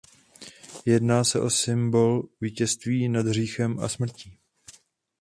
[0.85, 4.37] Jedná se o symbol vítězství nad hříchem a smrtí.